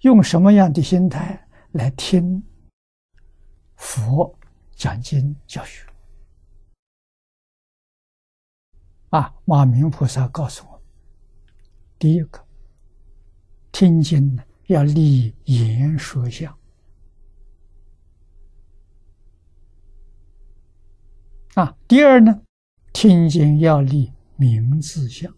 [0.00, 2.42] 用什么样的心态来听
[3.76, 4.38] 佛
[4.74, 5.86] 讲经教学？
[9.10, 10.82] 啊，马明菩萨告诉我，
[11.98, 12.44] 第一个，
[13.72, 16.56] 听经呢要立言说相。
[21.54, 22.42] 啊，第二呢，
[22.92, 25.34] 听经要立名字相。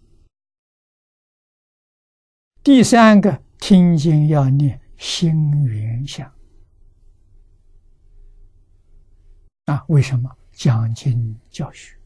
[2.64, 6.30] 第三个，听经要念心缘相。
[9.66, 11.96] 啊，为什么讲经教学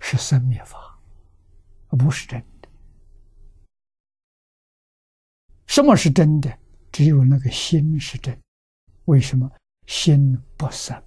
[0.00, 0.98] 是生灭法，
[1.88, 2.68] 不是真的？
[5.66, 6.58] 什么是真的？
[6.90, 8.38] 只有那个心是真。
[9.04, 9.50] 为什么？
[9.86, 11.00] 心不生，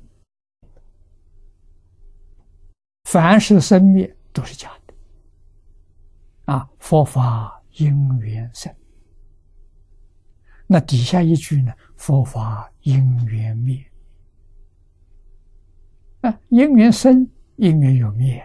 [3.04, 4.79] 凡是生灭都是假的。
[6.50, 8.76] 啊，佛法因缘生，
[10.66, 11.72] 那底下一句呢？
[11.96, 13.86] 佛法因缘灭。
[16.22, 18.44] 啊，因缘生，因缘有灭，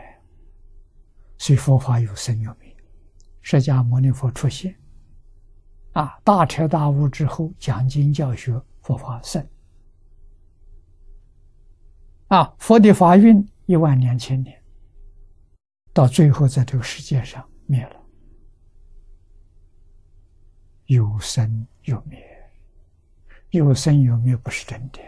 [1.39, 2.77] 所以佛法有生有灭。
[3.41, 4.79] 释迦牟尼佛出现，
[5.93, 9.49] 啊，大彻大悟之后，讲经教学，佛法生。
[12.29, 14.63] 啊，佛的法运一万两千年，
[15.95, 18.01] 到最后在这个世界上灭了，
[20.87, 22.19] 有生有灭，
[23.51, 25.01] 有生有灭不是真的。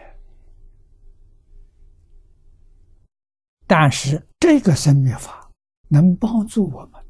[3.65, 5.51] 但是这个生灭法
[5.89, 7.03] 能帮助我们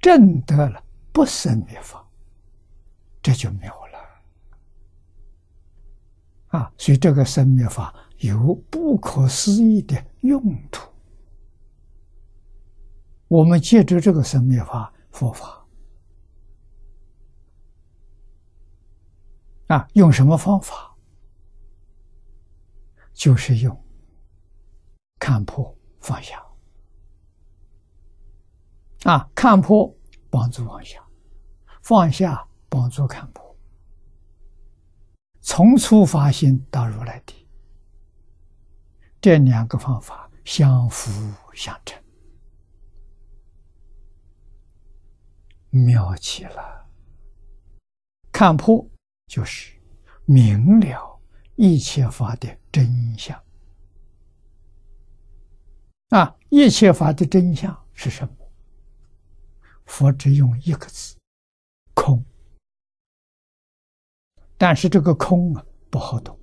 [0.00, 2.08] 证得了不生灭法，
[3.22, 3.98] 这就没有了。
[6.48, 10.87] 啊，所以这个生灭法有不可思议的用途。
[13.28, 15.66] 我们借助这个生灭法，佛法
[19.68, 20.96] 啊，用什么方法？
[23.12, 23.84] 就是用
[25.18, 26.42] 看破放下。
[29.04, 29.94] 啊，看破
[30.30, 31.06] 帮助放下，
[31.82, 33.56] 放下帮助看破。
[35.40, 37.46] 从初发心到如来地，
[39.20, 41.10] 这两个方法相辅
[41.52, 42.02] 相成，
[45.70, 46.86] 妙极了。
[48.32, 48.88] 看破
[49.26, 49.76] 就是
[50.24, 51.20] 明了
[51.56, 53.42] 一切法的真相
[56.10, 56.34] 啊！
[56.48, 58.34] 一切法的真相是什么？
[59.84, 61.16] 佛只用一个字：
[61.94, 62.24] 空。
[64.56, 66.38] 但是这个空啊不好懂，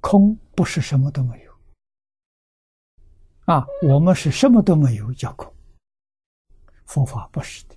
[0.00, 1.52] 空不是什么都没有
[3.46, 5.54] 啊，我们是什么都没有叫空，
[6.86, 7.76] 佛法不是的，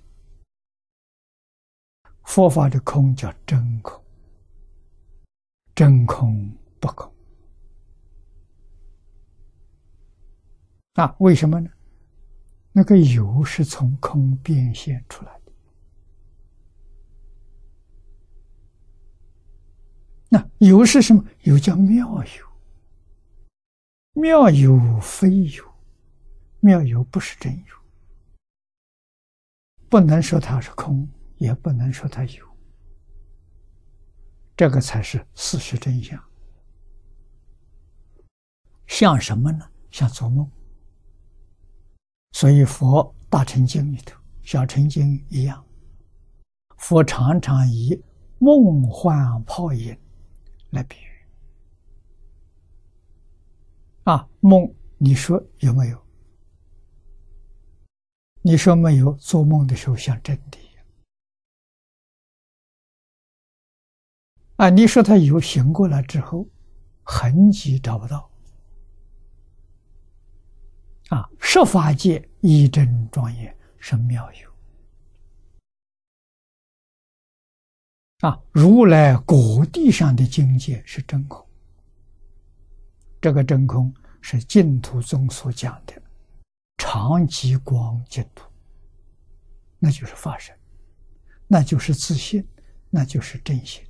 [2.28, 3.98] 佛法的空叫真空，
[5.74, 7.10] 真空不空
[10.92, 11.16] 啊？
[11.20, 11.70] 为什么呢？
[12.70, 15.52] 那个有是从空变现出来的。
[20.28, 21.24] 那有是什么？
[21.44, 22.46] 有叫妙有，
[24.12, 25.64] 妙有非有，
[26.60, 27.74] 妙有不是真有，
[29.88, 31.08] 不能说它是空，
[31.38, 32.46] 也不能说他有，
[34.56, 36.22] 这个才是事实真相。
[38.86, 39.68] 像什么呢？
[39.90, 40.48] 像做梦。
[42.32, 45.64] 所以佛《大乘经》里头，《小乘经》一样，
[46.76, 48.02] 佛常常以
[48.38, 49.98] 梦幻泡影。
[50.70, 51.08] 来比喻
[54.04, 55.98] 啊，梦，你说有没有？
[58.42, 59.14] 你说没有？
[59.14, 60.58] 做梦的时候像真的
[64.58, 64.68] 啊！
[64.70, 66.44] 你说他有，醒过来之后
[67.04, 68.28] 痕迹找不到
[71.10, 71.30] 啊！
[71.38, 74.48] 设法界一真庄严是妙有。
[78.28, 81.46] 啊，如来果地上的境界是真空，
[83.20, 85.94] 这个真空是净土宗所讲的
[86.78, 88.44] 常极光净土，
[89.78, 90.52] 那就是法身，
[91.46, 92.44] 那就是自信，
[92.90, 93.84] 那就是真心。